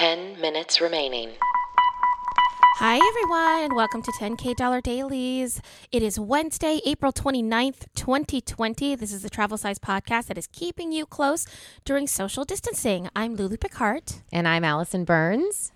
10 0.00 0.40
minutes 0.40 0.80
remaining. 0.80 1.28
Hi, 2.78 2.96
everyone. 2.96 3.76
Welcome 3.76 4.00
to 4.00 4.10
10K 4.12 4.56
Dollar 4.56 4.80
Dailies. 4.80 5.60
It 5.92 6.02
is 6.02 6.18
Wednesday, 6.18 6.80
April 6.86 7.12
29th, 7.12 7.84
2020. 7.94 8.94
This 8.94 9.12
is 9.12 9.20
the 9.20 9.28
travel 9.28 9.58
size 9.58 9.78
podcast 9.78 10.28
that 10.28 10.38
is 10.38 10.46
keeping 10.46 10.90
you 10.90 11.04
close 11.04 11.46
during 11.84 12.06
social 12.06 12.46
distancing. 12.46 13.10
I'm 13.14 13.36
Lulu 13.36 13.58
Picard. 13.58 14.04
And 14.32 14.48
I'm 14.48 14.64
Allison 14.64 15.04
Burns. 15.04 15.70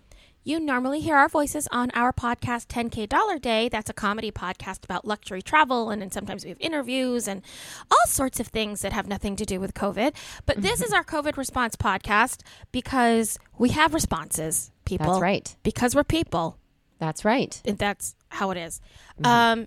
You 0.46 0.60
normally 0.60 1.00
hear 1.00 1.16
our 1.16 1.28
voices 1.30 1.66
on 1.72 1.90
our 1.94 2.12
podcast 2.12 2.66
10K 2.66 3.08
Dollar 3.08 3.38
Day. 3.38 3.70
That's 3.70 3.88
a 3.88 3.94
comedy 3.94 4.30
podcast 4.30 4.84
about 4.84 5.06
luxury 5.06 5.40
travel, 5.40 5.88
and 5.88 6.02
then 6.02 6.10
sometimes 6.10 6.44
we 6.44 6.50
have 6.50 6.60
interviews 6.60 7.26
and 7.26 7.40
all 7.90 8.06
sorts 8.06 8.40
of 8.40 8.48
things 8.48 8.82
that 8.82 8.92
have 8.92 9.08
nothing 9.08 9.36
to 9.36 9.46
do 9.46 9.58
with 9.58 9.72
COVID. 9.72 10.12
But 10.44 10.60
this 10.60 10.82
is 10.82 10.92
our 10.92 11.02
COVID 11.02 11.38
response 11.38 11.76
podcast 11.76 12.42
because 12.72 13.38
we 13.56 13.70
have 13.70 13.94
responses, 13.94 14.70
people. 14.84 15.06
That's 15.12 15.22
right. 15.22 15.56
Because 15.62 15.94
we're 15.94 16.04
people. 16.04 16.58
That's 16.98 17.24
right. 17.24 17.58
And 17.64 17.78
that's 17.78 18.14
how 18.28 18.50
it 18.50 18.58
is. 18.58 18.82
Um, 19.24 19.66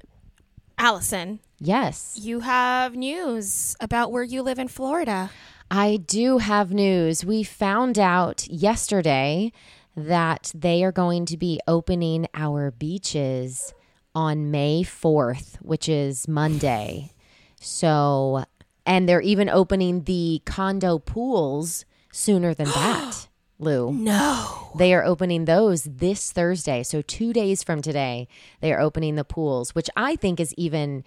Allison, 0.77 1.39
Yes. 1.57 2.19
you 2.21 2.41
have 2.41 2.95
news 2.95 3.75
about 3.79 4.11
where 4.11 4.21
you 4.23 4.43
live 4.43 4.59
in 4.59 4.67
Florida. 4.67 5.31
I 5.71 5.97
do 5.97 6.37
have 6.37 6.71
news. 6.71 7.25
We 7.25 7.41
found 7.41 7.97
out 7.97 8.47
yesterday 8.47 9.51
that 9.97 10.51
they 10.55 10.83
are 10.83 10.91
going 10.91 11.25
to 11.25 11.37
be 11.37 11.59
opening 11.67 12.27
our 12.35 12.69
beaches 12.71 13.73
on 14.15 14.51
May 14.51 14.83
4th, 14.83 15.55
which 15.61 15.89
is 15.89 16.27
Monday. 16.27 17.11
So, 17.59 18.45
and 18.85 19.09
they're 19.09 19.21
even 19.21 19.49
opening 19.49 20.03
the 20.03 20.41
condo 20.45 20.99
pools 20.99 21.83
sooner 22.11 22.53
than 22.53 22.67
that, 22.75 23.27
Lou. 23.59 23.91
No. 23.91 24.69
They 24.77 24.93
are 24.93 25.03
opening 25.03 25.45
those 25.45 25.83
this 25.83 26.31
Thursday. 26.31 26.83
So, 26.83 27.01
two 27.01 27.33
days 27.33 27.63
from 27.63 27.81
today, 27.81 28.27
they 28.61 28.71
are 28.71 28.79
opening 28.79 29.15
the 29.15 29.23
pools, 29.25 29.73
which 29.73 29.89
I 29.95 30.15
think 30.15 30.39
is 30.39 30.53
even 30.57 31.03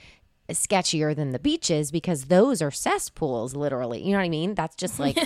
sketchier 0.51 1.15
than 1.15 1.31
the 1.31 1.39
beaches 1.39 1.93
because 1.93 2.25
those 2.25 2.61
are 2.61 2.73
cesspools, 2.73 3.55
literally. 3.55 4.03
You 4.03 4.11
know 4.13 4.19
what 4.19 4.25
I 4.25 4.29
mean? 4.31 4.57
That's 4.57 4.75
just 4.75 4.99
like, 4.99 5.17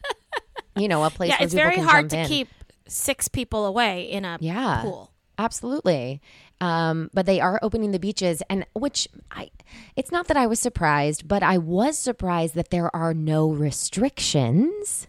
you 0.76 0.86
know, 0.86 1.02
a 1.02 1.10
place 1.10 1.30
Yeah, 1.30 1.36
where 1.38 1.44
it's 1.44 1.54
people 1.54 1.64
very 1.64 1.74
can 1.76 1.84
hard 1.84 2.10
to 2.10 2.18
in. 2.20 2.26
keep 2.28 2.48
six 2.88 3.28
people 3.28 3.66
away 3.66 4.02
in 4.04 4.24
a 4.24 4.38
Yeah. 4.40 4.82
pool. 4.82 5.10
Absolutely. 5.38 6.20
Um, 6.60 7.10
but 7.12 7.26
they 7.26 7.40
are 7.40 7.58
opening 7.60 7.90
the 7.90 7.98
beaches 7.98 8.42
and 8.48 8.64
which 8.74 9.08
I 9.30 9.50
it's 9.96 10.12
not 10.12 10.28
that 10.28 10.36
I 10.36 10.46
was 10.46 10.60
surprised, 10.60 11.26
but 11.26 11.42
I 11.42 11.58
was 11.58 11.98
surprised 11.98 12.54
that 12.54 12.70
there 12.70 12.94
are 12.94 13.12
no 13.12 13.48
restrictions. 13.50 15.08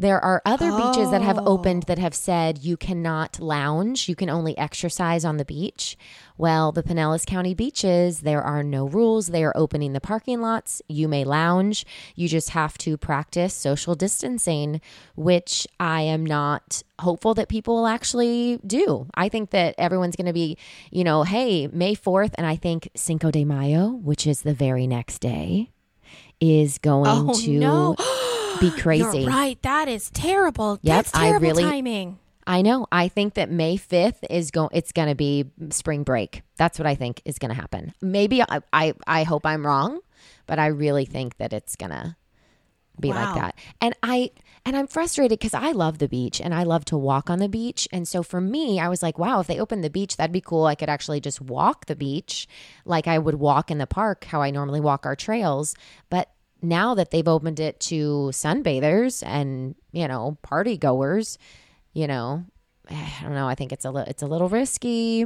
There 0.00 0.18
are 0.18 0.40
other 0.46 0.70
beaches 0.70 1.10
that 1.10 1.20
have 1.20 1.36
oh. 1.36 1.44
opened 1.44 1.82
that 1.82 1.98
have 1.98 2.14
said 2.14 2.64
you 2.64 2.78
cannot 2.78 3.38
lounge, 3.38 4.08
you 4.08 4.16
can 4.16 4.30
only 4.30 4.56
exercise 4.56 5.26
on 5.26 5.36
the 5.36 5.44
beach. 5.44 5.98
Well, 6.38 6.72
the 6.72 6.82
Pinellas 6.82 7.26
County 7.26 7.52
beaches, 7.52 8.20
there 8.20 8.40
are 8.40 8.62
no 8.62 8.88
rules. 8.88 9.26
They 9.26 9.44
are 9.44 9.52
opening 9.54 9.92
the 9.92 10.00
parking 10.00 10.40
lots. 10.40 10.80
You 10.88 11.06
may 11.06 11.24
lounge. 11.24 11.84
You 12.14 12.28
just 12.28 12.48
have 12.50 12.78
to 12.78 12.96
practice 12.96 13.52
social 13.52 13.94
distancing, 13.94 14.80
which 15.16 15.66
I 15.78 16.00
am 16.00 16.24
not 16.24 16.82
hopeful 16.98 17.34
that 17.34 17.50
people 17.50 17.74
will 17.74 17.86
actually 17.86 18.58
do. 18.66 19.06
I 19.14 19.28
think 19.28 19.50
that 19.50 19.74
everyone's 19.76 20.16
going 20.16 20.28
to 20.28 20.32
be, 20.32 20.56
you 20.90 21.04
know, 21.04 21.24
hey, 21.24 21.66
May 21.66 21.94
4th, 21.94 22.32
and 22.36 22.46
I 22.46 22.56
think 22.56 22.88
Cinco 22.94 23.30
de 23.30 23.44
Mayo, 23.44 23.90
which 23.90 24.26
is 24.26 24.40
the 24.40 24.54
very 24.54 24.86
next 24.86 25.18
day, 25.18 25.68
is 26.40 26.78
going 26.78 27.28
Oh, 27.28 27.34
to 27.34 27.50
no. 27.50 27.96
Oh, 28.22 28.29
be 28.58 28.70
crazy. 28.80 29.20
You're 29.20 29.30
right. 29.30 29.60
That 29.62 29.88
is 29.88 30.10
terrible. 30.10 30.78
Yep, 30.82 30.96
That's 30.96 31.14
I 31.14 31.26
terrible 31.28 31.46
really- 31.48 31.62
timing. 31.64 32.18
I 32.46 32.62
know. 32.62 32.86
I 32.90 33.06
think 33.08 33.34
that 33.34 33.50
May 33.50 33.76
5th 33.76 34.24
is 34.28 34.50
going 34.50 34.70
it's 34.72 34.90
going 34.92 35.08
to 35.08 35.14
be 35.14 35.44
spring 35.70 36.02
break. 36.02 36.42
That's 36.56 36.78
what 36.80 36.86
I 36.86 36.94
think 36.96 37.22
is 37.24 37.38
going 37.38 37.50
to 37.50 37.54
happen. 37.54 37.92
Maybe 38.00 38.42
I, 38.42 38.60
I 38.72 38.94
I 39.06 39.22
hope 39.22 39.46
I'm 39.46 39.64
wrong, 39.64 40.00
but 40.46 40.58
I 40.58 40.66
really 40.68 41.04
think 41.04 41.36
that 41.36 41.52
it's 41.52 41.76
going 41.76 41.92
to 41.92 42.16
be 42.98 43.10
Wow. 43.10 43.24
like 43.24 43.34
that. 43.36 43.54
And 43.80 43.94
I 44.02 44.30
and 44.66 44.76
I'm 44.76 44.88
frustrated 44.88 45.38
cuz 45.38 45.54
I 45.54 45.70
love 45.72 45.98
the 45.98 46.08
beach 46.08 46.40
and 46.40 46.52
I 46.52 46.64
love 46.64 46.84
to 46.86 46.96
walk 46.98 47.30
on 47.30 47.38
the 47.38 47.48
beach. 47.48 47.86
And 47.92 48.08
so 48.08 48.22
for 48.22 48.40
me, 48.40 48.80
I 48.80 48.88
was 48.88 49.02
like, 49.02 49.16
wow, 49.18 49.38
if 49.40 49.46
they 49.46 49.60
open 49.60 49.82
the 49.82 49.90
beach, 49.90 50.16
that'd 50.16 50.32
be 50.32 50.40
cool. 50.40 50.64
I 50.66 50.74
could 50.74 50.88
actually 50.90 51.20
just 51.20 51.40
walk 51.40 51.86
the 51.86 51.94
beach 51.96 52.48
like 52.84 53.06
I 53.06 53.18
would 53.18 53.36
walk 53.36 53.70
in 53.70 53.78
the 53.78 53.86
park 53.86 54.24
how 54.24 54.42
I 54.42 54.50
normally 54.50 54.80
walk 54.80 55.06
our 55.06 55.14
trails. 55.14 55.74
But 56.08 56.30
now 56.62 56.94
that 56.94 57.10
they've 57.10 57.26
opened 57.28 57.60
it 57.60 57.80
to 57.80 58.30
sunbathers 58.32 59.22
and, 59.26 59.74
you 59.92 60.06
know, 60.08 60.36
party 60.42 60.76
goers, 60.76 61.38
you 61.92 62.06
know, 62.06 62.44
I 62.90 63.18
don't 63.22 63.34
know. 63.34 63.48
I 63.48 63.54
think 63.54 63.72
it's 63.72 63.84
a 63.84 63.90
li- 63.90 64.04
it's 64.06 64.22
a 64.22 64.26
little 64.26 64.48
risky. 64.48 65.24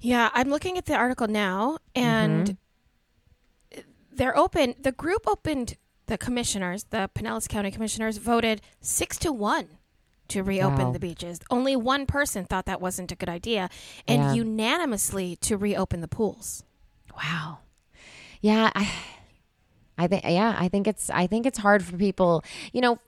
Yeah, 0.00 0.30
I'm 0.34 0.48
looking 0.50 0.76
at 0.76 0.84
the 0.86 0.94
article 0.94 1.28
now, 1.28 1.78
and 1.94 2.56
Mm-hmm. 3.72 3.80
they're 4.12 4.36
open. 4.36 4.74
The 4.80 4.92
group 4.92 5.26
opened. 5.26 5.76
The 6.06 6.18
commissioners, 6.18 6.84
the 6.90 7.08
Pinellas 7.14 7.48
County 7.48 7.70
commissioners, 7.70 8.18
voted 8.18 8.60
six 8.82 9.16
to 9.20 9.32
one 9.32 9.78
to 10.28 10.42
reopen 10.42 10.86
Wow. 10.88 10.92
the 10.92 10.98
beaches. 10.98 11.40
Only 11.50 11.76
one 11.76 12.04
person 12.04 12.44
thought 12.44 12.66
that 12.66 12.78
wasn't 12.78 13.10
a 13.10 13.16
good 13.16 13.30
idea, 13.30 13.70
and 14.06 14.22
Yeah. 14.22 14.32
unanimously 14.34 15.36
to 15.36 15.56
reopen 15.56 16.02
the 16.02 16.08
pools. 16.08 16.62
Wow. 17.16 17.60
Yeah, 18.42 18.70
I 18.74 18.86
I 19.96 20.06
think 20.06 20.24
yeah, 20.24 20.56
I 20.58 20.68
think 20.68 20.86
it's 20.86 21.10
I 21.10 21.26
think 21.26 21.46
it's 21.46 21.58
hard 21.58 21.84
for 21.84 21.96
people. 21.96 22.44
You 22.72 22.80
know, 22.80 22.98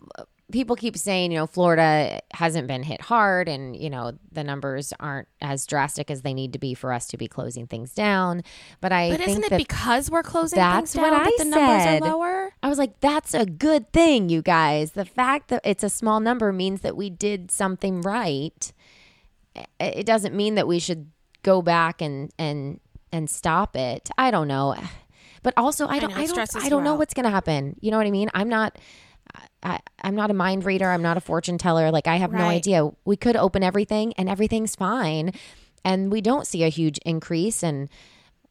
people 0.53 0.77
keep 0.77 0.97
saying, 0.97 1.33
you 1.33 1.39
know, 1.39 1.47
Florida 1.47 2.21
hasn't 2.33 2.69
been 2.69 2.85
hit 2.85 3.01
hard 3.01 3.49
and, 3.49 3.77
you 3.77 3.91
know, 3.91 4.13
the 4.31 4.45
numbers 4.45 4.93
aren't 5.01 5.27
as 5.41 5.67
drastic 5.67 6.11
as 6.11 6.23
they 6.23 6.33
need 6.33 6.53
to 6.53 6.59
be 6.59 6.73
for 6.75 6.93
us 6.93 7.09
to 7.09 7.17
be 7.17 7.27
closing 7.27 7.67
things 7.67 7.93
down. 7.93 8.43
But 8.81 8.93
I 8.93 9.11
But 9.11 9.19
think 9.19 9.31
isn't 9.31 9.53
it 9.53 9.57
because 9.57 10.09
we're 10.11 10.23
closing 10.23 10.57
That's 10.59 10.93
things 10.93 11.03
what 11.03 11.11
down 11.11 11.21
I 11.21 11.25
that 11.25 11.35
the 11.39 11.45
numbers 11.47 11.83
said. 11.83 12.03
are 12.03 12.09
lower? 12.09 12.53
I 12.63 12.69
was 12.69 12.79
like, 12.79 13.01
that's 13.01 13.35
a 13.35 13.45
good 13.45 13.93
thing, 13.93 14.29
you 14.29 14.41
guys. 14.43 14.93
The 14.93 15.05
fact 15.05 15.49
that 15.49 15.63
it's 15.65 15.83
a 15.83 15.91
small 15.91 16.21
number 16.21 16.53
means 16.53 16.83
that 16.83 16.97
we 16.97 17.11
did 17.11 17.51
something 17.51 18.01
right. 18.03 18.73
It 19.81 20.07
doesn't 20.07 20.35
mean 20.35 20.55
that 20.55 20.69
we 20.69 20.79
should 20.79 21.11
go 21.43 21.63
back 21.63 22.01
and 22.01 22.31
and 22.39 22.79
and 23.11 23.29
stop 23.31 23.75
it. 23.77 24.11
I 24.19 24.31
don't 24.31 24.49
know. 24.49 24.77
But 25.47 25.55
also, 25.57 25.87
I 25.87 26.01
don't. 26.01 26.11
know, 26.11 26.17
I, 26.17 26.27
don't. 26.27 26.57
I 26.57 26.69
don't 26.69 26.83
know 26.83 26.95
out. 26.95 26.99
what's 26.99 27.15
going 27.15 27.23
to 27.23 27.31
happen. 27.31 27.77
You 27.81 27.93
know 27.93 27.99
what 27.99 28.07
I 28.09 28.11
mean? 28.11 28.29
I'm 28.35 28.49
not. 28.49 28.81
I, 29.63 29.79
I'm 30.03 30.17
not 30.17 30.33
a 30.33 30.35
mind 30.35 30.65
reader. 30.65 30.91
I'm 30.91 31.03
not 31.03 31.17
a 31.17 31.21
fortune 31.21 31.57
teller. 31.57 31.93
Like 31.93 32.09
I 32.09 32.17
have 32.17 32.33
no 32.33 32.47
idea. 32.47 32.91
We 33.05 33.17
could 33.17 33.37
open 33.37 33.63
everything 33.63 34.13
and 34.15 34.29
everything's 34.29 34.75
fine, 34.75 35.31
and 35.85 36.11
we 36.11 36.21
don't 36.21 36.49
see 36.49 36.65
a 36.65 36.69
huge 36.69 36.99
increase. 37.07 37.63
And 37.63 37.89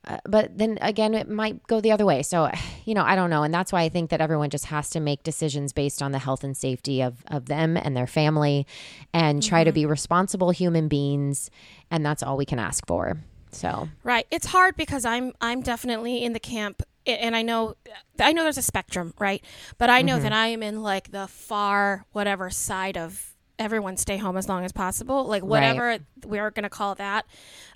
uh, 0.07 0.19
but 0.23 0.57
then 0.57 0.77
again, 0.79 1.13
it 1.15 1.27
might 1.27 1.67
go 1.67 1.81
the 1.81 1.91
other 1.91 2.05
way. 2.05 2.23
So 2.23 2.49
you 2.85 2.93
know, 2.93 3.03
I 3.03 3.17
don't 3.17 3.29
know, 3.29 3.43
and 3.43 3.53
that's 3.53 3.73
why 3.73 3.81
I 3.81 3.89
think 3.89 4.09
that 4.11 4.21
everyone 4.21 4.49
just 4.49 4.67
has 4.67 4.89
to 4.91 5.01
make 5.01 5.21
decisions 5.21 5.73
based 5.73 6.01
on 6.01 6.13
the 6.13 6.19
health 6.19 6.45
and 6.45 6.55
safety 6.55 7.01
of 7.01 7.25
of 7.27 7.47
them 7.47 7.75
and 7.75 7.97
their 7.97 8.07
family, 8.07 8.65
and 9.13 9.43
try 9.43 9.65
to 9.65 9.73
be 9.73 9.85
responsible 9.85 10.51
human 10.51 10.87
beings. 10.87 11.51
And 11.91 12.05
that's 12.05 12.23
all 12.23 12.37
we 12.37 12.45
can 12.45 12.57
ask 12.57 12.87
for. 12.87 13.17
So 13.55 13.89
Right. 14.03 14.27
It's 14.31 14.47
hard 14.47 14.75
because 14.75 15.05
I'm 15.05 15.33
I'm 15.41 15.61
definitely 15.61 16.23
in 16.23 16.33
the 16.33 16.39
camp 16.39 16.81
and 17.07 17.35
I 17.35 17.41
know 17.41 17.75
I 18.19 18.33
know 18.33 18.43
there's 18.43 18.57
a 18.57 18.61
spectrum, 18.61 19.13
right? 19.19 19.43
But 19.77 19.89
I 19.89 20.01
know 20.01 20.17
that 20.19 20.33
I 20.33 20.47
am 20.47 20.61
in 20.63 20.81
like 20.83 21.11
the 21.11 21.27
far 21.27 22.05
whatever 22.11 22.49
side 22.49 22.97
of 22.97 23.33
everyone 23.57 23.95
stay 23.95 24.17
home 24.17 24.35
as 24.35 24.49
long 24.49 24.65
as 24.65 24.71
possible, 24.73 25.23
like 25.25 25.43
whatever 25.43 25.99
we're 26.25 26.51
going 26.51 26.63
to 26.63 26.69
call 26.69 26.95
that. 26.95 27.25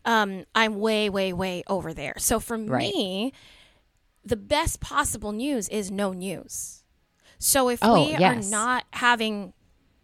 Um 0.05 0.45
I'm 0.53 0.79
way 0.79 1.09
way 1.09 1.31
way 1.33 1.63
over 1.67 1.93
there. 1.93 2.15
So 2.17 2.39
for 2.39 2.57
Right. 2.57 2.93
me, 2.93 3.33
the 4.25 4.35
best 4.35 4.79
possible 4.81 5.31
news 5.31 5.69
is 5.69 5.89
no 5.89 6.11
news. 6.11 6.83
So 7.37 7.69
if 7.69 7.79
Oh, 7.81 7.93
we 7.93 8.17
yes. 8.17 8.21
are 8.47 8.49
not 8.51 8.83
having 8.91 9.53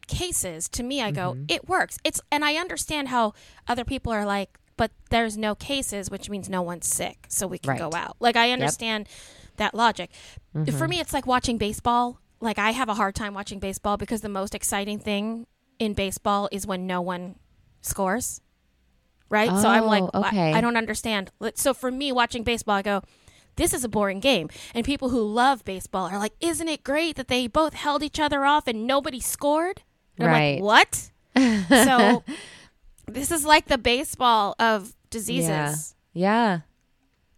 cases, 0.08 0.69
to 0.69 0.84
me 0.84 1.02
I 1.02 1.12
go, 1.12 1.35
it 1.49 1.67
works. 1.67 1.97
It's 2.03 2.22
and 2.32 2.46
I 2.46 2.55
understand 2.55 3.09
how 3.09 3.34
other 3.67 3.84
people 3.84 4.14
are 4.14 4.26
like, 4.26 4.58
but 4.77 4.91
there's 5.09 5.37
no 5.37 5.55
cases, 5.55 6.09
which 6.09 6.29
means 6.29 6.49
no 6.49 6.61
one's 6.61 6.87
sick, 6.87 7.25
so 7.29 7.47
we 7.47 7.57
can 7.57 7.72
Right. 7.72 7.79
go 7.79 7.91
out. 7.95 8.17
Like 8.19 8.35
I 8.35 8.51
understand 8.51 9.07
that 9.57 9.73
logic. 9.73 10.09
For 10.53 10.59
mm-hmm. 10.59 10.89
me 10.89 10.99
it's 10.99 11.13
like 11.13 11.25
watching 11.25 11.57
baseball. 11.57 12.19
Like 12.41 12.59
I 12.59 12.72
have 12.72 12.89
a 12.89 12.95
hard 12.95 13.16
time 13.16 13.33
watching 13.33 13.59
baseball 13.59 13.97
because 13.97 14.22
the 14.22 14.29
most 14.29 14.53
exciting 14.53 14.99
thing 14.99 15.47
in 15.79 15.93
baseball 15.93 16.49
is 16.51 16.67
when 16.67 16.85
no 16.85 17.01
one 17.01 17.35
scores. 17.81 18.41
Right? 19.29 19.49
so 19.49 19.67
I'm 19.67 19.85
like 19.85 20.03
Oh, 20.13 20.22
I- 20.23 20.53
I 20.53 20.61
don't 20.61 20.77
understand. 20.77 21.31
So 21.55 21.73
for 21.73 21.91
me 21.91 22.11
watching 22.11 22.43
baseball 22.43 22.75
I 22.75 22.81
go 22.81 23.01
this 23.55 23.73
is 23.73 23.83
a 23.83 23.89
boring 23.89 24.19
game. 24.19 24.49
And 24.73 24.85
people 24.85 25.09
who 25.09 25.22
love 25.22 25.63
baseball 25.63 26.07
are 26.07 26.19
like, 26.19 26.33
isn't 26.39 26.67
it 26.67 26.83
great 26.83 27.16
that 27.16 27.27
they 27.27 27.47
both 27.47 27.73
held 27.73 28.03
each 28.03 28.19
other 28.19 28.43
off 28.45 28.67
and 28.67 28.85
nobody 28.85 29.19
scored? 29.19 29.81
And 30.17 30.27
Right. 30.27 30.57
I'm 30.57 30.63
like, 30.63 30.63
what? 30.63 31.11
so 31.69 32.23
this 33.07 33.31
is 33.31 33.46
like 33.46 33.67
the 33.67 33.78
baseball 33.78 34.55
of 34.59 34.93
diseases 35.09 35.96
yeah, 36.13 36.61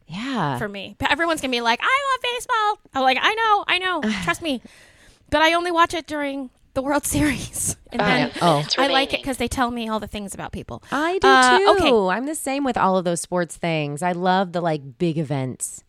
yeah. 0.08 0.58
for 0.58 0.68
me. 0.70 0.96
But 1.00 1.12
Everyone's 1.12 1.42
gonna 1.42 1.52
be 1.52 1.62
like, 1.62 1.80
I 1.82 1.86
love 2.14 2.22
baseball. 2.34 2.92
I'm 2.94 3.02
like, 3.04 3.18
I 3.22 3.34
know, 3.34 3.66
I 3.68 3.78
know, 3.80 4.02
trust 4.24 4.42
me. 4.42 4.62
But 5.30 5.42
I 5.42 5.54
only 5.54 5.72
watch 5.72 5.94
it 5.94 6.08
during 6.08 6.50
the 6.74 6.82
World 6.82 7.06
Series, 7.08 7.76
and 7.92 8.00
Five 8.02 8.34
then 8.34 8.40
Oh. 8.42 8.56
minutes 8.58 8.76
I 8.78 8.88
like 8.88 9.14
it 9.14 9.20
because 9.22 9.38
they 9.38 9.48
tell 9.48 9.72
me 9.72 9.90
all 9.90 10.00
the 10.00 10.08
things 10.08 10.34
about 10.34 10.52
people. 10.52 10.84
I 10.92 11.18
do 11.20 11.28
Uh, 11.28 11.58
too. 11.60 11.70
okay. 11.84 12.16
I'm 12.16 12.26
the 12.28 12.36
same 12.36 12.64
with 12.64 12.78
all 12.78 12.98
of 12.98 13.04
those 13.06 13.20
sports 13.22 13.58
things. 13.58 14.02
I 14.04 14.12
love 14.14 14.52
the 14.54 14.62
like 14.62 14.98
big 14.98 15.18
events. 15.18 15.84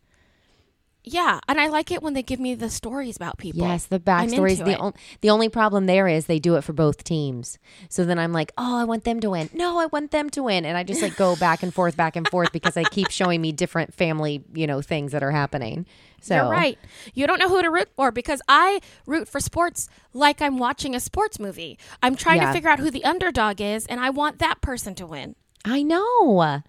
Yeah, 1.11 1.39
and 1.47 1.59
I 1.59 1.67
like 1.67 1.91
it 1.91 2.03
when 2.03 2.13
they 2.13 2.21
give 2.23 2.39
me 2.39 2.53
the 2.55 2.69
stories 2.69 3.15
about 3.15 3.37
people. 3.37 3.61
Yes, 3.61 3.85
the 3.85 3.99
backstories. 3.99 4.63
The, 4.63 4.77
on, 4.77 4.93
the 5.21 5.29
only 5.31 5.49
problem 5.49 5.87
there 5.87 6.07
is 6.07 6.27
they 6.27 6.39
do 6.39 6.55
it 6.55 6.61
for 6.63 6.73
both 6.73 7.03
teams. 7.03 7.57
So 7.89 8.05
then 8.05 8.19
I'm 8.19 8.31
like, 8.31 8.51
oh, 8.57 8.77
I 8.77 8.83
want 8.83 9.05
them 9.05 9.19
to 9.21 9.31
win. 9.31 9.49
No, 9.53 9.79
I 9.79 9.87
want 9.87 10.11
them 10.11 10.29
to 10.31 10.43
win, 10.43 10.65
and 10.65 10.77
I 10.77 10.83
just 10.83 11.01
like 11.01 11.15
go 11.15 11.35
back 11.39 11.63
and 11.63 11.73
forth, 11.73 11.97
back 11.97 12.15
and 12.15 12.27
forth 12.27 12.51
because 12.51 12.75
they 12.75 12.83
keep 12.85 13.09
showing 13.09 13.41
me 13.41 13.51
different 13.51 13.93
family, 13.93 14.43
you 14.53 14.67
know, 14.67 14.81
things 14.81 15.11
that 15.11 15.23
are 15.23 15.31
happening. 15.31 15.85
So 16.21 16.35
You're 16.35 16.49
right. 16.49 16.77
You 17.13 17.27
don't 17.27 17.39
know 17.39 17.49
who 17.49 17.61
to 17.61 17.71
root 17.71 17.89
for 17.95 18.11
because 18.11 18.41
I 18.47 18.79
root 19.05 19.27
for 19.27 19.39
sports 19.39 19.87
like 20.13 20.41
I'm 20.41 20.57
watching 20.57 20.93
a 20.93 20.99
sports 20.99 21.39
movie. 21.39 21.79
I'm 22.03 22.15
trying 22.15 22.37
Yeah. 22.37 22.47
to 22.47 22.53
figure 22.53 22.69
out 22.69 22.79
who 22.79 22.91
the 22.91 23.03
underdog 23.05 23.61
is, 23.61 23.85
and 23.87 23.99
I 23.99 24.09
want 24.09 24.39
that 24.39 24.61
person 24.61 24.95
to 24.95 25.07
win. 25.07 25.35
I 25.65 25.81
know 25.81 26.61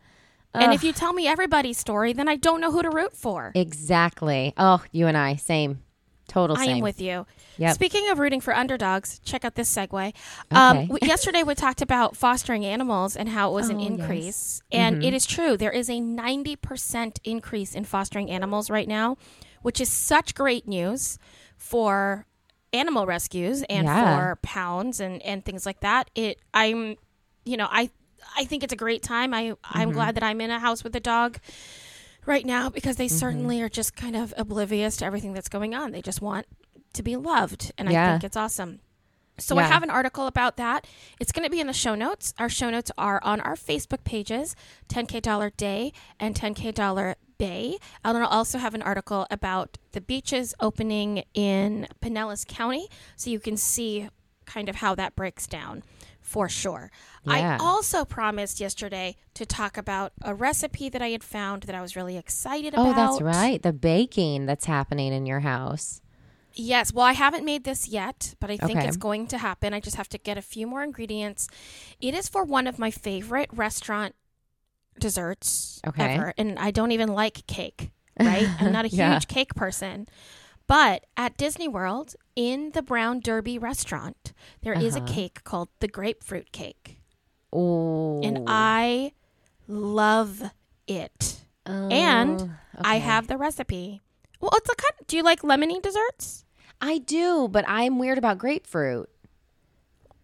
And 0.55 0.73
if 0.73 0.83
you 0.83 0.93
tell 0.93 1.13
me 1.13 1.27
everybody's 1.29 1.79
story, 1.79 2.13
then 2.13 2.29
I 2.29 2.37
don't 2.37 2.61
know 2.61 2.73
who 2.73 2.83
to 2.83 2.91
root 2.91 3.17
for. 3.17 3.53
exactly. 3.55 4.53
Oh, 4.57 4.83
you 4.93 5.07
and 5.07 5.17
I, 5.17 5.37
same, 5.37 5.83
total 6.29 6.57
I 6.59 6.65
am 6.67 6.81
with 6.81 7.01
you. 7.01 7.27
Yep. 7.59 7.75
Speaking 7.75 8.09
of 8.11 8.19
rooting 8.19 8.41
for 8.41 8.55
underdogs, 8.55 9.21
check 9.21 9.45
out 9.45 9.55
this 9.55 9.73
segue. 9.75 10.13
Um, 10.51 10.77
Okay. 10.79 10.89
we, 10.91 10.99
yesterday 11.03 11.43
we 11.43 11.55
talked 11.55 11.83
about 11.83 12.17
fostering 12.17 12.65
animals 12.65 13.17
and 13.17 13.29
how 13.29 13.51
it 13.51 13.55
was 13.55 13.69
an 13.69 13.77
Oh, 13.77 13.81
yes. 13.81 13.91
Mm-hmm. 13.91 14.01
increase, 14.03 14.63
and 14.73 15.05
it 15.05 15.15
is 15.15 15.27
true. 15.27 15.57
There 15.57 15.71
is 15.73 15.89
a 15.91 16.01
ninety 16.01 16.57
percent 16.57 17.21
increase 17.25 17.75
in 17.75 17.85
fostering 17.85 18.31
animals 18.31 18.71
right 18.71 18.89
now, 18.89 19.17
which 19.63 19.81
is 19.81 19.89
such 19.89 20.35
great 20.35 20.67
news 20.67 21.19
for 21.57 22.27
animal 22.73 23.05
rescues 23.07 23.63
and 23.65 23.87
Yeah. 23.87 24.17
for 24.17 24.37
pounds 24.43 25.01
and 25.01 25.21
and 25.23 25.45
things 25.45 25.67
like 25.67 25.81
that. 25.81 26.11
It 26.15 26.39
I'm, 26.55 26.97
you 27.45 27.57
know, 27.57 27.69
I 27.71 27.91
I 28.37 28.45
think 28.45 28.63
it's 28.63 28.73
a 28.73 28.77
great 28.77 29.03
time. 29.03 29.33
I 29.35 29.55
I'm 29.65 29.89
Mm-hmm. 29.89 29.93
glad 29.93 30.15
that 30.17 30.23
I'm 30.23 30.41
in 30.41 30.51
a 30.51 30.59
house 30.59 30.83
with 30.85 30.95
a 30.97 31.01
dog 31.01 31.39
right 32.27 32.45
now 32.45 32.69
because 32.69 32.97
Mm-hmm. 32.97 33.03
they 33.03 33.09
certainly 33.09 33.63
are 33.63 33.69
just 33.69 33.97
kind 33.97 34.17
of 34.17 34.33
oblivious 34.37 34.97
to 34.99 35.05
everything 35.05 35.33
that's 35.33 35.49
going 35.49 35.75
on. 35.75 35.93
They 35.93 36.03
just 36.03 36.21
want 36.23 36.47
to 36.95 37.03
be 37.03 37.17
loved, 37.17 37.73
and 37.79 37.89
I 37.89 37.93
think 38.13 38.25
it's 38.25 38.37
awesome. 38.37 38.81
So 39.39 39.57
I 39.57 39.63
have 39.63 39.83
an 39.83 39.89
article 39.91 40.27
about 40.27 40.59
that. 40.59 40.87
It's 41.19 41.33
going 41.33 41.45
to 41.45 41.51
be 41.51 41.61
in 41.61 41.67
the 41.67 41.73
show 41.73 41.95
notes. 41.95 42.35
Our 42.39 42.51
show 42.51 42.69
notes 42.69 42.91
are 42.99 43.21
on 43.25 43.41
our 43.41 43.55
Facebook 43.55 44.05
pages, 44.05 44.55
10K 44.91 45.23
Dollar 45.23 45.49
Day 45.49 45.95
and 46.19 46.35
10K 46.35 46.75
Dollar 46.75 47.17
Bay. 47.39 47.79
And 48.05 48.19
I'll 48.19 48.27
also 48.27 48.59
have 48.59 48.75
an 48.75 48.83
article 48.83 49.27
about 49.31 49.79
the 49.93 50.03
beaches 50.03 50.55
opening 50.61 51.25
in 51.33 51.89
Pinellas 52.03 52.47
County, 52.47 52.89
so 53.17 53.31
you 53.31 53.41
can 53.41 53.57
see 53.57 54.11
kind 54.45 54.69
of 54.69 54.77
how 54.77 54.95
that 54.97 55.17
breaks 55.17 55.47
down 55.47 55.85
for 56.31 56.49
sure. 56.49 56.93
Yeah. 57.25 57.59
I 57.61 57.65
also 57.65 58.05
promised 58.05 58.61
yesterday 58.61 59.17
to 59.35 59.45
talk 59.45 59.77
about 59.77 60.13
a 60.23 60.33
recipe 60.33 60.89
that 60.89 61.03
I 61.03 61.09
had 61.09 61.25
found 61.25 61.65
that 61.65 61.75
I 61.75 61.83
was 61.83 61.97
really 61.97 62.17
excited 62.17 62.73
oh, 62.77 62.93
about. 62.93 63.21
Oh, 63.21 63.25
that's 63.25 63.37
right. 63.37 63.61
The 63.61 63.73
baking 63.73 64.47
that's 64.47 64.65
happening 64.65 65.13
in 65.13 65.27
your 65.27 65.41
house. 65.41 66.01
Yes. 66.55 66.93
Well, 66.93 67.05
I 67.05 67.15
haven't 67.15 67.45
made 67.45 67.65
this 67.65 67.89
yet, 67.89 68.37
but 68.39 68.49
I 68.49 68.57
think 68.57 68.79
Okay. 68.79 68.87
it's 68.87 68.97
going 68.97 69.27
to 69.27 69.39
happen. 69.39 69.75
I 69.75 69.81
just 69.81 69.97
have 69.97 70.09
to 70.11 70.19
get 70.19 70.39
a 70.39 70.43
few 70.43 70.69
more 70.69 70.85
ingredients. 70.85 71.49
It 72.01 72.15
is 72.15 72.29
for 72.29 72.45
one 72.45 72.69
of 72.69 72.79
my 72.79 72.93
favorite 72.93 73.51
restaurant 73.53 74.15
desserts 75.01 75.81
Okay. 75.85 76.15
ever, 76.15 76.33
and 76.39 76.61
I 76.61 76.71
don't 76.71 76.93
even 76.93 77.09
like 77.09 77.45
cake, 77.49 77.91
right? 78.21 78.49
I'm 78.61 78.71
not 78.71 78.85
a 78.85 78.89
huge 78.89 78.99
Yeah. 78.99 79.19
cake 79.21 79.55
person. 79.57 80.07
But 80.71 81.07
at 81.17 81.37
Disney 81.37 81.67
World, 81.67 82.15
in 82.37 82.71
the 82.75 82.81
Brown 82.83 83.19
Derby 83.19 83.59
restaurant, 83.59 84.33
there 84.63 84.73
is 84.73 84.95
a 84.95 85.01
Uh-huh. 85.01 85.13
cake 85.13 85.43
called 85.43 85.69
the 85.81 85.89
grapefruit 85.89 86.53
cake. 86.53 87.01
Oh, 87.53 88.21
And 88.23 88.45
I 88.47 89.13
love 89.67 90.53
it. 90.87 91.45
and 91.67 92.57
I 92.81 92.97
have 92.99 93.27
the 93.27 93.37
recipe. 93.37 94.01
Well, 94.41 94.53
it's 94.55 94.71
a 94.71 94.77
kind. 94.77 94.93
Do 95.09 95.17
you 95.17 95.25
like 95.25 95.43
lemony 95.43 95.83
desserts? 95.83 96.45
I 96.81 96.99
do, 96.99 97.49
but 97.49 97.65
I'm 97.69 97.99
weird 97.99 98.17
about 98.19 98.39
grapefruit. 98.39 99.11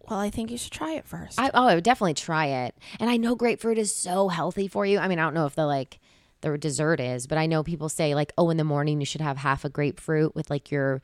Well, 0.09 0.19
I 0.19 0.29
think 0.29 0.49
you 0.49 0.57
should 0.57 0.71
try 0.71 0.93
it 0.93 1.05
first. 1.05 1.37
I, 1.37 1.51
oh, 1.53 1.67
I 1.67 1.75
would 1.75 1.83
definitely 1.83 2.13
try 2.13 2.45
it. 2.47 2.75
And 3.01 3.09
I 3.09 3.17
know 3.17 3.35
grapefruit 3.35 3.77
is 3.77 3.93
so 3.93 4.29
healthy 4.29 4.69
for 4.69 4.85
you. 4.85 4.97
I 4.99 5.09
mean, 5.09 5.19
I 5.19 5.23
don't 5.23 5.33
know 5.33 5.45
if 5.45 5.55
the 5.55 5.65
like 5.65 5.99
the 6.41 6.57
dessert 6.57 6.99
is, 6.99 7.27
but 7.27 7.37
I 7.37 7.45
know 7.45 7.63
people 7.63 7.89
say 7.89 8.15
like, 8.15 8.31
oh, 8.37 8.49
in 8.49 8.57
the 8.57 8.63
morning 8.63 8.99
you 8.99 9.05
should 9.05 9.21
have 9.21 9.37
half 9.37 9.65
a 9.65 9.69
grapefruit 9.69 10.35
with 10.35 10.49
like 10.49 10.71
your 10.71 11.01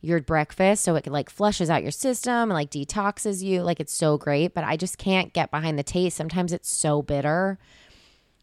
your 0.00 0.20
breakfast, 0.20 0.84
so 0.84 0.94
it 0.94 1.06
like 1.08 1.28
flushes 1.28 1.68
out 1.68 1.82
your 1.82 1.90
system 1.90 2.32
and 2.32 2.52
like 2.52 2.70
detoxes 2.70 3.42
you. 3.42 3.62
Like 3.62 3.80
it's 3.80 3.92
so 3.92 4.16
great. 4.16 4.54
But 4.54 4.64
I 4.64 4.76
just 4.76 4.96
can't 4.98 5.32
get 5.32 5.50
behind 5.50 5.78
the 5.78 5.82
taste. 5.82 6.16
Sometimes 6.16 6.52
it's 6.52 6.70
so 6.70 7.02
bitter. 7.02 7.58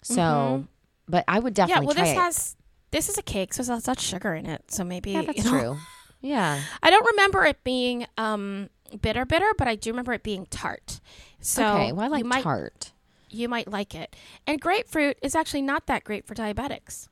So, 0.01 0.65
but 1.07 1.23
I 1.27 1.39
would 1.39 1.53
Mm-hmm. 1.55 1.69
yeah, 1.69 1.75
definitely 1.79 1.95
well, 1.95 2.05
this 2.05 2.13
it. 2.13 2.17
has 2.17 2.55
this 2.91 3.09
is 3.09 3.17
a 3.17 3.21
cake, 3.23 3.53
so 3.53 3.63
there's 3.63 3.83
such 3.83 4.01
sugar 4.01 4.33
in 4.33 4.45
it. 4.45 4.63
So 4.71 4.83
maybe 4.83 5.11
yeah, 5.11 5.21
that's 5.23 5.37
you 5.37 5.43
know. 5.45 5.59
true. 5.59 5.77
Yeah. 6.21 6.61
I 6.83 6.89
don't 6.89 7.05
remember 7.05 7.45
it 7.45 7.63
being 7.63 8.05
um, 8.17 8.69
bitter, 9.01 9.25
bitter, 9.25 9.51
but 9.57 9.67
I 9.67 9.75
do 9.75 9.91
remember 9.91 10.13
it 10.13 10.23
being 10.23 10.45
tart. 10.49 10.99
So 11.39 11.65
okay. 11.65 11.91
Well, 11.91 12.05
I 12.05 12.07
like 12.09 12.25
might, 12.25 12.43
tart. 12.43 12.91
You 13.35 13.49
might 13.49 13.67
like 13.69 13.93
it. 13.93 14.15
And 14.47 14.59
grapefruit 14.61 15.17
is 15.21 15.35
actually 15.35 15.61
not 15.61 15.87
that 15.87 16.03
great 16.03 16.25
for 16.25 16.33
diabetics. 16.35 17.09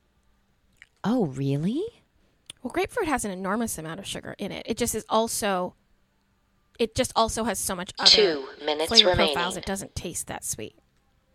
Oh, 1.02 1.26
really? 1.26 1.82
Well, 2.62 2.72
grapefruit 2.72 3.06
has 3.08 3.24
an 3.24 3.30
enormous 3.30 3.76
amount 3.78 4.00
of 4.00 4.06
sugar 4.06 4.34
in 4.38 4.50
it. 4.50 4.62
It 4.66 4.76
just 4.78 4.94
is 4.94 5.04
also. 5.08 5.74
It 6.78 6.94
just 6.96 7.12
also 7.14 7.44
has 7.44 7.58
so 7.60 7.76
much 7.76 7.92
other 8.00 8.10
Two 8.10 8.48
minutes 8.64 8.88
flavor 8.88 9.10
remaining. 9.10 9.34
profiles. 9.34 9.56
It 9.56 9.64
doesn't 9.64 9.94
taste 9.94 10.26
that 10.26 10.44
sweet. 10.44 10.74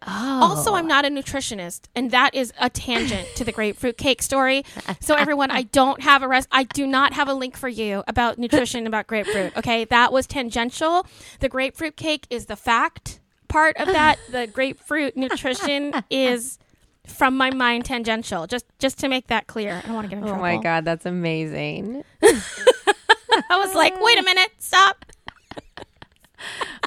Oh. 0.06 0.40
Also, 0.42 0.74
I'm 0.76 0.88
not 0.88 1.06
a 1.06 1.10
nutritionist, 1.10 1.82
and 1.96 2.12
that 2.12 2.34
is 2.34 2.52
a 2.60 2.70
tangent 2.70 3.28
to 3.36 3.44
the 3.44 3.52
grapefruit 3.52 3.98
cake 3.98 4.22
story. 4.22 4.64
So, 5.02 5.14
everyone, 5.16 5.52
I 5.52 5.64
don't 5.64 6.02
have 6.04 6.24
a 6.24 6.28
res- 6.28 6.48
I 6.52 6.64
do 6.64 6.88
not 6.88 7.14
have 7.14 7.28
a 7.28 7.34
link 7.34 7.56
for 7.58 7.68
you 7.70 8.04
about 8.08 8.38
nutrition 8.38 8.88
about 8.88 9.08
grapefruit. 9.08 9.56
Okay, 9.58 9.86
that 9.86 10.12
was 10.14 10.26
tangential. 10.26 11.06
The 11.42 11.50
grapefruit 11.50 11.96
cake 11.98 12.28
is 12.30 12.46
the 12.48 12.56
fact 12.56 13.20
part 13.50 13.76
of 13.78 13.88
that. 13.88 14.18
The 14.32 14.48
grapefruit 14.48 15.18
nutrition 15.18 15.94
is 16.10 16.58
from 17.06 17.36
my 17.36 17.50
mind 17.52 17.84
tangential. 17.86 18.46
Just 18.48 18.66
just 18.80 19.00
to 19.00 19.10
make 19.10 19.28
that 19.28 19.48
clear. 19.48 19.82
I 19.84 19.88
don't 19.88 19.96
want 19.96 20.06
to 20.06 20.10
get 20.10 20.18
in 20.20 20.24
trouble. 20.24 20.40
Oh 20.40 20.42
my 20.42 20.58
god, 20.58 20.86
that's 20.86 21.06
amazing. 21.06 22.04
I 22.24 23.58
was 23.58 23.74
like, 23.76 24.00
wait 24.00 24.20
a 24.20 24.24
minute, 24.24 24.52
stop. 24.60 25.06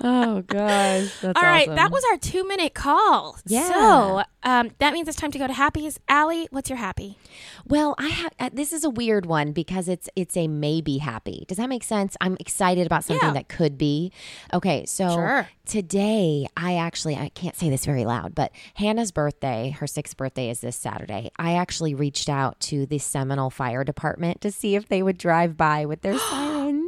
Oh 0.02 0.40
gosh, 0.46 1.12
that's 1.20 1.36
All 1.36 1.42
right, 1.42 1.68
awesome. 1.68 1.74
that 1.76 1.90
was 1.90 2.02
our 2.10 2.16
two 2.16 2.48
minute 2.48 2.72
call. 2.72 3.36
Yeah. 3.46 3.68
So 3.68 4.22
um, 4.44 4.70
that 4.78 4.92
means 4.92 5.08
it's 5.08 5.16
time 5.16 5.30
to 5.32 5.38
go 5.38 5.46
to 5.46 5.52
Happy's. 5.52 5.98
Allie, 6.08 6.48
what's 6.50 6.68
your 6.70 6.78
happy? 6.78 7.18
Well, 7.66 7.94
I 7.98 8.08
have. 8.08 8.32
Uh, 8.38 8.50
this 8.52 8.72
is 8.72 8.84
a 8.84 8.90
weird 8.90 9.26
one 9.26 9.52
because 9.52 9.88
it's 9.88 10.08
it's 10.16 10.36
a 10.36 10.48
maybe 10.48 10.98
happy. 10.98 11.44
Does 11.48 11.58
that 11.58 11.68
make 11.68 11.84
sense? 11.84 12.16
I'm 12.20 12.36
excited 12.40 12.86
about 12.86 13.04
something 13.04 13.28
Yeah. 13.28 13.34
that 13.34 13.48
could 13.48 13.78
be. 13.78 14.12
Okay, 14.52 14.84
so 14.86 15.08
Sure. 15.10 15.48
today 15.66 16.46
I 16.56 16.76
actually 16.76 17.16
I 17.16 17.28
can't 17.30 17.56
say 17.56 17.70
this 17.70 17.84
very 17.84 18.04
loud, 18.04 18.34
but 18.34 18.52
Hannah's 18.74 19.12
birthday, 19.12 19.70
her 19.78 19.86
sixth 19.86 20.16
birthday 20.16 20.50
is 20.50 20.60
this 20.60 20.76
Saturday. 20.76 21.30
I 21.38 21.54
actually 21.54 21.94
reached 21.94 22.28
out 22.28 22.58
to 22.60 22.86
the 22.86 22.98
Seminole 22.98 23.50
Fire 23.50 23.84
Department 23.84 24.40
to 24.42 24.50
see 24.50 24.74
if 24.76 24.88
they 24.88 25.02
would 25.02 25.18
drive 25.18 25.56
by 25.56 25.86
with 25.86 26.02
their 26.02 26.18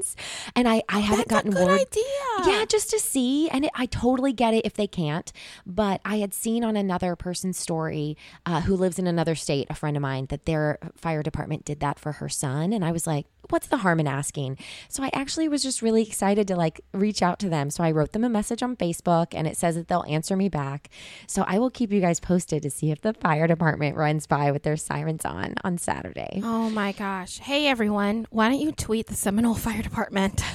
sirens, 0.04 0.52
and 0.54 0.68
I 0.68 0.82
I 0.88 1.00
haven't 1.00 1.28
That's 1.28 1.44
a 1.46 1.50
gotten 1.50 1.50
good 1.52 1.66
word. 1.68 1.80
idea. 1.80 2.52
Yeah, 2.58 2.64
just 2.64 2.90
to 2.90 2.98
see. 2.98 3.48
And 3.48 3.64
it, 3.66 3.70
I 3.74 3.86
totally 3.86 4.32
get 4.32 4.54
it 4.54 4.64
if 4.64 4.74
they 4.74 4.86
can't. 4.86 5.32
But 5.66 6.00
I 6.04 6.16
had 6.16 6.34
seen 6.34 6.64
on 6.64 6.76
another 6.76 7.16
person's 7.16 7.58
story 7.58 8.16
uh, 8.46 8.62
who 8.62 8.76
lives 8.76 8.98
in 8.98 9.06
another 9.06 9.34
state, 9.34 9.66
a 9.70 9.74
friend 9.74 9.96
of 9.96 10.02
mine, 10.02 10.26
that 10.26 10.46
their 10.46 10.78
fire 10.96 11.22
department 11.22 11.64
did 11.64 11.80
that 11.80 11.98
for 11.98 12.12
her 12.12 12.28
son. 12.28 12.72
And 12.72 12.84
I 12.84 12.92
was 12.92 13.06
like, 13.06 13.26
what's 13.50 13.66
the 13.66 13.78
harm 13.78 14.00
in 14.00 14.06
asking? 14.06 14.58
So 14.88 15.02
I 15.02 15.10
actually 15.12 15.48
was 15.48 15.62
just 15.62 15.82
really 15.82 16.02
excited 16.02 16.48
to 16.48 16.56
like 16.56 16.80
reach 16.92 17.22
out 17.22 17.38
to 17.40 17.48
them. 17.48 17.70
So 17.70 17.84
I 17.84 17.90
wrote 17.90 18.12
them 18.12 18.24
a 18.24 18.28
message 18.28 18.62
on 18.62 18.76
Facebook 18.76 19.28
and 19.32 19.46
it 19.46 19.56
says 19.56 19.74
that 19.76 19.88
they'll 19.88 20.04
answer 20.08 20.36
me 20.36 20.48
back. 20.48 20.88
So 21.26 21.44
I 21.46 21.58
will 21.58 21.70
keep 21.70 21.92
you 21.92 22.00
guys 22.00 22.20
posted 22.20 22.62
to 22.62 22.70
see 22.70 22.90
if 22.90 23.00
the 23.00 23.14
fire 23.14 23.46
department 23.46 23.96
runs 23.96 24.26
by 24.26 24.50
with 24.50 24.62
their 24.62 24.76
sirens 24.76 25.24
on 25.24 25.54
on 25.64 25.78
Saturday. 25.78 26.40
Oh 26.42 26.70
my 26.70 26.92
gosh. 26.92 27.38
Hey 27.38 27.66
everyone, 27.66 28.26
why 28.30 28.48
don't 28.48 28.60
you 28.60 28.72
tweet 28.72 29.06
the 29.06 29.14
Seminole 29.14 29.54
Fire 29.54 29.82
Department 29.82 30.42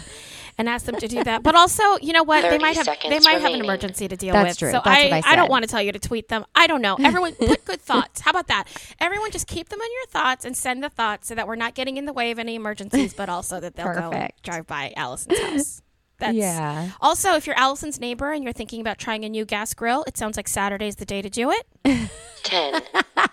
and 0.59 0.69
ask 0.69 0.85
them 0.85 0.95
to 0.97 1.07
do 1.07 1.23
that? 1.23 1.41
But 1.41 1.55
also, 1.55 1.81
you 2.01 2.13
know 2.13 2.21
what? 2.23 2.41
They 2.43 2.59
might 2.59 2.75
have 2.75 2.85
they 2.85 2.93
seconds 2.93 3.25
might 3.25 3.41
have 3.41 3.51
an 3.53 3.61
emergency 3.61 4.07
to 4.07 4.15
deal 4.15 4.33
That's 4.33 4.49
with. 4.49 4.57
true. 4.59 4.71
So 4.71 4.81
That's 4.85 4.87
I, 4.87 5.09
what 5.09 5.25
I 5.27 5.31
I 5.31 5.35
don't 5.35 5.49
want 5.49 5.63
to 5.63 5.67
tell 5.69 5.81
you 5.81 5.91
to 5.91 5.99
tweet 5.99 6.27
them. 6.27 6.45
I 6.53 6.67
don't 6.67 6.81
know. 6.83 6.95
Everyone 7.03 7.33
put 7.39 7.65
good 7.65 7.81
thoughts. 7.81 8.21
How 8.21 8.29
about 8.29 8.47
that? 8.47 8.65
Everyone 8.99 9.31
just 9.31 9.47
keep 9.47 9.69
them 9.69 9.79
in 9.81 9.87
your 9.91 10.05
thoughts 10.07 10.45
and 10.45 10.55
send 10.55 10.83
the 10.83 10.89
thoughts 10.89 11.27
so 11.29 11.33
that 11.35 11.47
we're 11.47 11.55
not 11.55 11.73
getting 11.73 11.97
in 11.97 12.05
the 12.05 12.13
way 12.13 12.29
of 12.29 12.37
any 12.37 12.53
emergencies, 12.55 13.13
but 13.15 13.29
also 13.29 13.59
that 13.59 13.75
they'll 13.75 13.93
go 13.93 14.11
and 14.11 14.31
drive 14.43 14.67
by 14.67 14.93
Allison's 14.95 15.39
house. 15.39 15.81
That's 16.19 16.35
Yeah. 16.35 16.89
Also, 16.99 17.35
if 17.35 17.47
you're 17.47 17.57
Allison's 17.57 17.97
neighbor 17.97 18.33
and 18.33 18.43
you're 18.43 18.51
thinking 18.51 18.81
about 18.81 18.97
trying 18.97 19.23
a 19.23 19.29
new 19.29 19.45
gas 19.45 19.73
grill, 19.73 20.03
it 20.05 20.17
sounds 20.17 20.35
like 20.35 20.49
Saturday's 20.49 20.97
the 20.97 21.05
day 21.05 21.21
to 21.21 21.29
do 21.29 21.49
it. 21.51 21.65
10, 22.43 22.73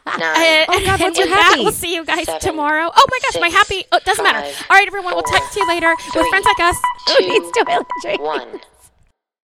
And, 0.06 0.66
Oh, 0.68 0.82
God, 0.84 1.00
what's 1.00 1.18
your 1.18 1.26
and 1.26 1.32
that, 1.36 1.48
happy? 1.50 1.62
we'll 1.64 1.72
see 1.72 1.94
you 1.94 2.04
guys 2.04 2.26
Seven, 2.26 2.40
tomorrow. 2.40 2.88
Oh 2.94 3.04
my 3.10 3.18
gosh, 3.24 3.40
my 3.40 3.48
happy. 3.48 3.84
Oh, 3.90 3.96
it 3.96 4.04
doesn't 4.04 4.22
matter. 4.22 4.38
All 4.70 4.76
right, 4.76 4.86
everyone, 4.86 5.14
we'll 5.14 5.24
four, 5.24 5.36
text 5.36 5.56
you 5.56 5.66
later 5.68 5.88
with 5.90 6.12
three, 6.12 6.28
friends 6.30 6.46
like 6.46 6.60
us. 6.60 6.76
Who 7.08 7.26
needs 7.26 7.50
toiletry? 7.56 8.20
one. 8.20 8.60